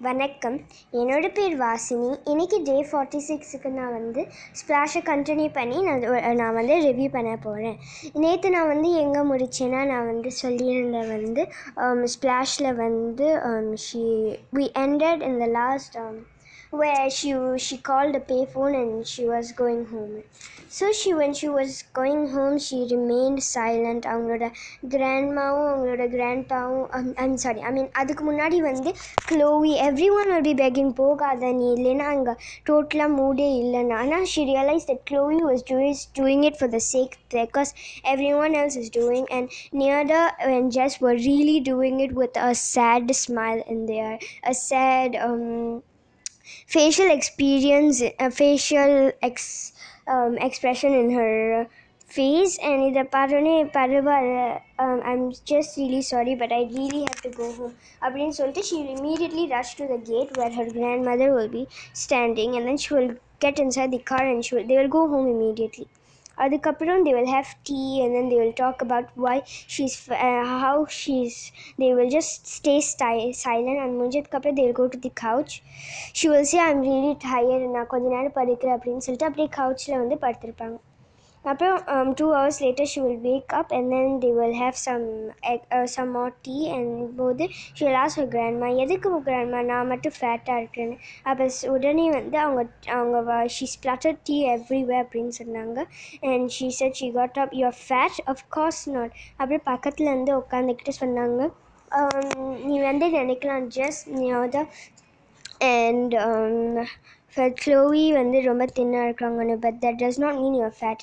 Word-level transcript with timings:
வணக்கம். 0.00 0.54
என்னோட 0.92 1.26
பேர் 1.28 1.54
வாசினி. 1.56 2.06
இன்றைக்கி 2.24 2.58
டே 2.62 2.76
ஃபார்ட்டி 2.90 3.18
சிக்ஸுக்கு 3.26 3.70
நான் 3.70 3.96
வந்து 3.96 4.22
ஸ்ப்ளாஷை 4.60 5.00
கண்டினியூ 5.08 5.48
பண்ணி 5.52 5.78
நான் 5.88 6.06
நான் 6.38 6.56
வந்து 6.58 6.76
ரிவ்யூ 6.86 7.08
பண்ண 7.10 7.32
போகிறேன் 7.36 7.76
நேற்று 8.22 8.54
நான் 8.56 8.70
வந்து 8.72 8.90
எங்கே 9.02 9.22
முடிச்சேன்னா 9.30 9.82
நான் 9.84 10.10
வந்து 10.12 10.32
சொல்லியிருந்தேன் 10.40 11.12
வந்து 11.16 11.44
um, 11.82 12.00
ஸ்ப்ளாஷில் 12.14 12.70
வந்து 12.76 13.28
she 13.86 14.04
we 14.52 14.66
ended 14.84 15.24
in 15.28 15.38
the 15.38 15.48
last 15.60 15.98
where 16.81 17.09
she 17.09 17.29
she 17.67 17.77
called 17.89 18.15
a 18.15 18.23
payphone 18.31 18.75
and 18.81 19.07
she 19.13 19.25
was 19.33 19.51
going 19.61 19.85
home. 19.93 20.23
So 20.77 20.91
she 20.91 21.13
when 21.13 21.33
she 21.33 21.47
was 21.47 21.83
going 21.99 22.21
home 22.35 22.55
she 22.67 22.77
remained 22.93 23.41
silent. 23.55 24.03
அவங்களோட 24.13 24.45
grandmaவும் 24.93 25.67
அவங்களோட 25.71 26.03
grandpaவும் 26.15 26.85
um, 26.97 27.07
I'm 27.23 27.35
sorry 27.43 27.61
I 27.69 27.71
mean 27.77 27.87
அதுக்கு 28.01 28.23
முன்னாடி 28.29 28.57
வந்து 28.69 28.91
glowy 29.31 29.71
every 29.87 30.09
one 30.17 30.29
will 30.33 30.45
be 30.49 30.55
begging 30.63 30.91
போகாத 31.01 31.51
நீ 31.59 31.67
இல்லைன்னா 31.77 32.07
அங்கே 32.15 32.33
டோட்டலாக 32.69 33.15
மூடே 33.19 33.47
இல்லைன்னா 33.63 33.97
ஆனால் 34.03 34.27
she 34.33 34.43
realized 34.51 34.87
that 34.91 35.01
Chloe 35.09 35.41
was 35.51 35.61
doing, 35.71 35.95
doing 36.21 36.43
it 36.49 36.57
for 36.61 36.67
the 36.75 36.81
sake 36.91 37.15
because 37.37 37.71
everyone 38.13 38.55
else 38.61 38.75
is 38.83 38.89
doing 39.01 39.25
and 39.37 39.45
Nearda 39.81 40.21
and 40.39 40.71
Jess 40.77 40.95
were 41.05 41.17
really 41.29 41.59
doing 41.71 41.99
it 42.07 42.13
with 42.21 42.35
a 42.49 42.53
sad 42.73 43.13
smile 43.25 43.63
in 43.73 43.81
there 43.93 44.15
a 44.51 44.55
sad 44.69 45.15
um, 45.27 45.83
facial 46.67 47.09
experience, 47.11 48.01
a 48.19 48.29
facial 48.31 49.11
ex, 49.21 49.73
um, 50.07 50.37
expression 50.37 50.93
in 50.93 51.11
her 51.11 51.67
face, 52.15 52.53
and 52.67 52.79
இதை 52.87 53.03
பார்த்தோன்னே 53.15 53.53
பரவாயில்ல 53.77 54.41
um, 54.83 54.99
I'm 55.09 55.23
just 55.51 55.71
really 55.81 56.01
sorry, 56.11 56.35
but 56.41 56.51
I 56.59 56.63
really 56.77 57.01
have 57.09 57.21
to 57.27 57.31
go 57.41 57.47
home. 57.57 57.73
அப்படின்னு 58.05 58.37
சொல்லிட்டு 58.39 58.63
she 58.69 58.75
will 58.79 58.93
immediately 58.97 59.45
rush 59.55 59.71
to 59.79 59.87
the 59.93 59.99
gate 60.11 60.31
where 60.39 60.53
her 60.59 60.67
grandmother 60.77 61.29
will 61.37 61.51
be 61.59 61.67
standing, 62.05 62.51
and 62.57 62.65
then 62.67 62.79
she 62.85 62.93
will 62.97 63.11
get 63.45 63.57
inside 63.65 63.91
the 63.91 64.03
car 64.11 64.23
and 64.31 64.43
she 64.45 64.53
will, 64.55 64.67
they 64.71 64.77
will 64.77 64.93
go 64.99 65.03
home 65.13 65.27
immediately. 65.35 65.87
அதுக்கப்புறம் 66.43 67.03
they 67.05 67.13
will 67.17 67.29
have 67.33 67.49
tea 67.67 67.89
and 68.03 68.11
then 68.15 68.25
they 68.31 68.39
will 68.41 68.55
talk 68.61 68.77
about 68.85 69.05
why 69.23 69.35
she's 69.73 69.95
uh, 70.27 70.43
how 70.63 70.75
she's 70.97 71.35
they 71.81 71.91
will 71.97 72.09
just 72.09 72.31
stay 72.57 72.77
sti- 72.89 73.33
silent 73.43 73.79
and 73.83 73.93
முடிஞ்சதுக்கப்புறம் 73.99 74.57
they 74.59 74.65
will 74.67 74.79
go 74.81 74.87
to 74.95 74.99
the 75.05 75.13
couch 75.25 75.53
she 76.17 76.27
will 76.33 76.45
say 76.51 76.59
i'm 76.67 76.81
really 76.89 77.15
tired 77.29 77.63
நான் 77.77 77.91
கொஞ்ச 77.93 78.05
நேரம் 78.15 78.37
படுக்கிறேன் 78.39 78.77
அப்படின்னு 78.79 79.05
சொல்லிட்டு 79.07 79.29
அப்படியே 79.29 79.49
கவுச்சில் 79.59 80.01
வந்து 80.03 80.17
படுத்திருப்பாங்க 80.25 80.77
அப்புறம் 81.44 81.76
um, 81.86 82.08
two 82.14 82.30
hours 82.34 82.56
later 82.60 82.84
she 82.84 83.00
will 83.00 83.20
wake 83.28 83.52
up 83.58 83.68
and 83.70 83.86
then 83.92 84.08
they 84.22 84.32
will 84.38 84.54
have 84.54 84.76
some 84.78 85.04
egg, 85.42 85.60
uh, 85.70 85.86
some 85.86 86.10
more 86.12 86.32
tea 86.44 86.64
and 86.68 86.90
போது 87.18 87.44
she 87.76 87.82
will 87.86 87.98
ask 88.02 88.16
her 88.20 88.26
grandma 88.26 88.68
எதுக்கு 88.82 89.10
grandma 89.28 89.60
நான் 89.70 89.90
மட்டும் 89.92 90.16
ஃபேட்டாக 90.20 90.58
இருக்கிறேன்னு 90.60 90.98
அப்போ 91.22 91.46
உடனே 91.74 92.06
வந்து 92.10 92.38
அவங்க 92.38 92.62
அவங்க 92.96 93.20
வ- 93.20 93.48
she 93.56 93.68
spluttered 93.74 94.20
tea 94.28 94.40
everywhere 94.56 95.02
அப்படின்னு 95.04 95.34
சொன்னாங்க 95.40 95.78
and 96.22 96.44
she 96.58 96.68
said 96.78 96.94
she 97.00 97.08
got 97.10 97.36
up 97.44 97.52
you're 97.60 97.78
fat 97.88 98.16
of 98.26 98.40
course 98.56 98.82
not 98.96 99.10
அப்புறம் 99.36 99.66
பக்கத்தில் 99.72 100.10
இருந்து 100.12 100.34
உட்காந்துக்கிட்டு 100.42 100.94
சொன்னாங்க 101.02 101.40
um, 101.90 102.26
நீ 102.68 102.76
வந்து 102.80 103.06
நினைக்கலாம் 103.18 103.66
ஜஸ்ட் 103.78 104.06
நீ 104.18 104.26
தான் 104.50 104.70
and 105.60 106.14
um, 106.26 106.54
for 107.35 107.47
Chloe 107.61 108.03
வந்து 108.17 108.37
ரொம்ப 108.47 108.63
தின்னாக 108.75 109.07
இருக்காங்கன்னு 109.07 109.55
but 109.63 109.75
that 109.83 109.95
does 110.03 110.17
not 110.23 110.33
mean 110.41 110.53
you're 110.59 110.75
fat 110.81 110.99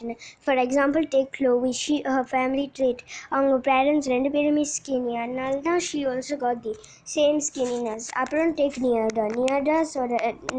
for 0.47 0.55
example 0.65 1.03
take 1.15 1.29
Chloe 1.39 1.73
she 1.81 1.95
her 2.13 2.23
family 2.35 2.65
trait 2.79 3.01
அவங்க 3.35 3.57
parents 3.71 4.07
ரெண்டு 4.13 4.29
பேருமே 4.35 4.65
skinny 4.77 5.15
அதனால 5.23 5.59
தான் 5.69 5.83
she 5.89 6.01
also 6.13 6.37
got 6.45 6.59
the 6.69 6.75
same 7.15 7.39
skinniness 7.49 8.07
அப்புறம் 8.23 8.55
take 8.61 8.79
Nearda 8.87 9.27
Neardaஸோட 9.41 10.13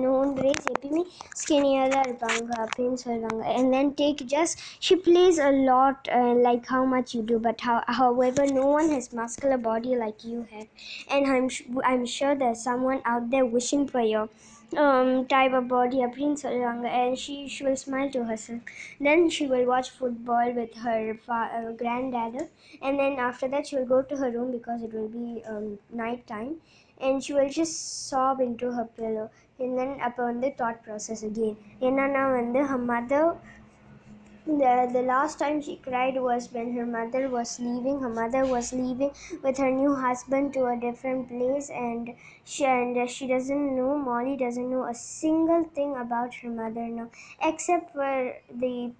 known 0.03 0.29
race 0.45 0.67
எப்பயுமே 0.73 1.03
ஸ்கினியாக 1.41 1.89
தான் 1.95 2.05
இருப்பாங்க 2.07 2.51
அப்படின்னு 2.65 2.99
சொல்லுவாங்க 3.05 3.41
and 3.57 3.67
then 3.75 3.89
take 4.03 4.21
just 4.35 4.55
she 4.87 4.95
plays 5.07 5.39
a 5.49 5.53
lot 5.71 5.99
uh, 6.19 6.33
like 6.47 6.65
how 6.75 6.83
much 6.95 7.09
you 7.15 7.23
do 7.33 7.39
but 7.47 7.59
how, 7.69 7.79
however 8.01 8.45
no 8.61 8.67
one 8.79 8.89
has 8.95 9.07
muscular 9.23 9.59
body 9.71 9.93
like 10.05 10.21
you 10.31 10.39
have 10.53 10.69
and 11.13 11.23
I'm, 11.33 11.49
su- 11.57 11.83
I'm 11.91 12.05
sure 12.17 12.33
there's 12.43 12.63
someone 12.71 13.01
out 13.13 13.25
there 13.33 13.47
wishing 13.57 13.85
for 13.93 14.03
your 14.13 14.25
um, 14.83 15.09
type 15.33 15.53
of 15.59 15.65
body 15.73 15.99
அப்படின்னு 16.05 16.37
சொல்லுவாங்க 16.43 16.85
and 17.01 17.11
she, 17.23 17.35
she 17.53 17.61
will 17.65 17.79
smile 17.85 18.09
to 18.15 18.21
herself 18.29 18.61
then 19.07 19.19
she 19.35 19.45
will 19.51 19.65
watch 19.73 19.89
football 19.99 20.47
with 20.59 20.73
her 20.85 20.99
fa- 21.25 21.51
uh, 21.59 21.71
granddad 21.81 22.35
and 22.85 22.93
then 23.01 23.13
after 23.29 23.47
that 23.53 23.67
she 23.67 23.75
will 23.77 23.89
go 23.95 24.01
to 24.11 24.17
her 24.21 24.31
room 24.35 24.49
because 24.57 24.81
it 24.87 24.93
will 24.97 25.11
be 25.21 25.27
um, 25.53 25.67
night 26.03 26.21
time 26.33 26.53
and 26.99 27.23
she 27.23 27.33
will 27.37 27.49
just 27.49 27.75
sob 28.09 28.39
into 28.47 28.71
her 28.77 28.87
pillow 28.99 29.27
and 29.59 29.77
then 29.79 29.91
அப்போ 30.07 30.21
வந்து 30.31 30.47
thought 30.59 30.79
process 30.87 31.21
again 31.31 31.55
என்னன்னா 31.87 32.23
வந்து 32.39 32.59
her 32.71 32.81
mother 32.91 33.23
the, 34.48 34.88
the 34.90 35.02
last 35.02 35.38
time 35.38 35.60
she 35.60 35.76
cried 35.76 36.16
was 36.16 36.50
when 36.52 36.72
her 36.74 36.86
mother 36.86 37.28
was 37.28 37.60
leaving. 37.60 38.00
Her 38.00 38.08
mother 38.08 38.46
was 38.46 38.72
leaving 38.72 39.10
with 39.42 39.58
her 39.58 39.70
new 39.70 39.94
husband 39.94 40.54
to 40.54 40.64
a 40.66 40.76
different 40.76 41.28
place, 41.28 41.68
and 41.68 42.14
she 42.44 42.64
and 42.64 43.10
she 43.10 43.26
doesn't 43.28 43.76
know. 43.76 43.98
Molly 43.98 44.38
doesn't 44.38 44.70
know 44.70 44.84
a 44.84 44.94
single 44.94 45.64
thing 45.64 45.94
about 45.96 46.34
her 46.36 46.48
mother 46.48 46.86
now, 46.88 47.10
except 47.42 47.92
for 47.92 48.36
the 48.50 48.90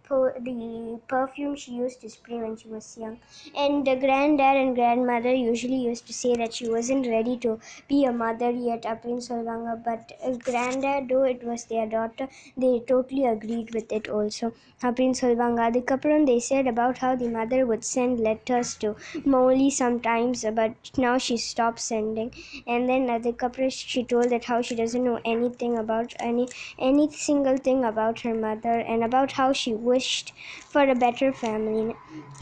the 0.49 1.01
perfume 1.09 1.57
she 1.57 1.73
used 1.73 2.03
to 2.03 2.11
spray 2.11 2.37
when 2.43 2.55
she 2.59 2.69
was 2.69 2.99
young. 2.99 3.19
And 3.57 3.87
the 3.87 3.97
granddad 3.97 4.57
and 4.57 4.75
grandmother 4.75 5.33
usually 5.33 5.81
used 5.87 6.07
to 6.09 6.13
say 6.13 6.35
that 6.37 6.53
she 6.53 6.69
wasn't 6.69 7.07
ready 7.07 7.39
to 7.39 7.59
be 7.89 8.05
a 8.05 8.13
mother 8.13 8.51
yet 8.51 8.85
up 8.85 9.05
in 9.07 9.17
Solvanga, 9.17 9.83
but 9.83 10.13
granddad, 10.45 11.09
though 11.09 11.25
it 11.25 11.43
was 11.43 11.65
their 11.65 11.87
daughter, 11.87 12.29
they 12.57 12.81
totally 12.81 13.25
agreed 13.25 13.73
with 13.75 13.91
it 13.93 14.09
also. 14.11 14.53
Up 14.83 14.99
in 15.01 15.13
Solvanga 15.13 15.38
Devanga. 15.39 15.73
The 15.73 15.81
Kapran 15.83 16.27
they 16.27 16.41
said 16.41 16.67
about 16.67 16.99
how 16.99 17.15
the 17.15 17.29
mother 17.29 17.65
would 17.65 17.85
send 17.85 18.21
letters 18.21 18.75
to 18.77 18.97
Molly 19.25 19.71
sometimes, 19.71 20.45
but 20.53 20.73
now 20.99 21.17
she 21.19 21.37
stopped 21.39 21.81
sending. 21.81 22.33
And 22.67 22.89
then 22.89 23.09
at 23.11 23.23
the 23.23 23.33
Kapra 23.33 23.71
she 23.73 24.05
told 24.05 24.31
that 24.31 24.45
how 24.45 24.61
she 24.63 24.75
doesn't 24.75 25.05
know 25.05 25.21
anything 25.25 25.79
about 25.79 26.15
any 26.21 26.49
any 26.81 27.11
single 27.11 27.57
thing 27.59 27.85
about 27.85 28.21
her 28.21 28.35
mother 28.37 28.79
and 28.81 29.05
about 29.05 29.33
how 29.33 29.53
she 29.55 29.75
wished 29.75 30.33
for 30.69 30.83
a 30.87 30.95
better 30.97 31.33
family. 31.45 31.87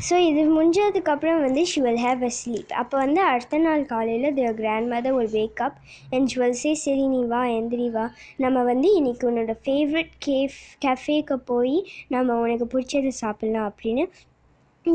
So 0.06 0.14
இது 0.28 0.40
முடிஞ்சதுக்கப்புறம் 0.56 1.38
வந்து 1.44 1.62
she 1.70 1.78
will 1.84 2.00
have 2.06 2.20
a 2.28 2.30
sleep 2.38 2.72
அப்போ 2.80 2.96
வந்து 3.02 3.20
அடுத்த 3.30 3.58
நாள் 3.66 3.82
காலையில் 3.92 4.34
their 4.38 4.56
grand 4.60 4.88
mother 4.92 5.16
ஒரு 5.20 5.28
wake 5.36 5.60
up 5.66 5.78
and 6.14 6.28
she 6.32 6.38
will 6.42 6.58
say 6.62 6.72
சரி 6.82 7.04
நீ 7.14 7.20
வா 7.32 7.40
எந்திரி 7.58 7.88
வா 7.96 8.04
நம்ம 8.44 8.64
வந்து 8.70 8.88
இன்றைக்கி 8.98 9.26
உன்னோட 9.30 9.54
ஃபேவரட் 9.66 10.12
கேஃப் 10.26 10.58
கஃபேக்கு 10.84 11.38
போய் 11.52 11.76
நம்ம 12.14 12.36
உனக்கு 12.44 12.66
பிடிச்சது 12.76 13.12
சாப்பிட்லாம் 13.24 13.68
அப்படின்னு 13.72 14.06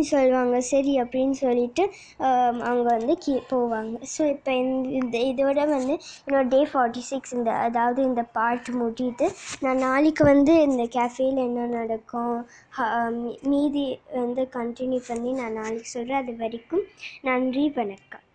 சொல்லுவாங்க. 0.09 0.57
சரி 0.69 0.91
அப்படின்னு 1.01 1.35
சொல்லிட்டு 1.41 1.83
அவங்க 2.67 2.85
வந்து 2.97 3.13
கீ 3.23 3.33
போவாங்க. 3.49 3.95
ஸோ 4.13 4.21
இப்போ 4.33 4.51
இந்த 4.99 5.15
இதோட 5.31 5.57
வந்து 5.73 5.95
என்னோட 6.27 6.43
டே 6.53 6.61
ஃபார்ட்டி 6.71 7.03
சிக்ஸ் 7.09 7.35
இந்த 7.37 7.51
அதாவது 7.65 7.99
இந்த 8.09 8.23
பார்ட் 8.37 8.69
முடியுது. 8.83 9.27
நான் 9.65 9.83
நாளைக்கு 9.87 10.25
வந்து 10.31 10.55
இந்த 10.69 10.85
கேஃபேயில் 10.97 11.43
என்ன 11.47 11.67
நடக்கும் 11.77 12.33
மீதி 13.53 13.85
வந்து 14.21 14.45
கண்டினியூ 14.57 15.03
பண்ணி 15.11 15.33
நான் 15.41 15.59
நாளைக்கு 15.61 15.95
சொல்கிறேன் 15.97 16.21
அது 16.23 16.35
வரைக்கும் 16.43 16.85
நன்றி 17.29 17.65
வணக்கம். 17.81 18.25